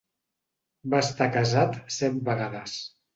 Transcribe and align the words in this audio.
Va 0.93 1.01
estar 1.07 1.27
casat 1.35 1.77
set 1.97 2.17
vegades. 2.31 2.75